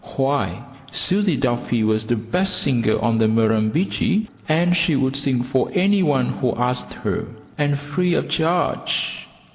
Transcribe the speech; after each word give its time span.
Why, 0.17 0.63
Susie 0.91 1.37
Duffy 1.37 1.83
was 1.83 2.07
the 2.07 2.15
best 2.15 2.57
singer 2.57 2.99
on 2.99 3.19
the 3.19 3.27
Murrumbidgee, 3.27 4.29
and 4.49 4.75
she 4.75 4.95
would 4.95 5.15
sing 5.15 5.43
for 5.43 5.69
any 5.75 6.01
one 6.01 6.29
who 6.31 6.55
asked 6.55 6.93
her, 6.93 7.27
and 7.55 7.77
free 7.77 8.15
of 8.15 8.27
charge. 8.27 9.27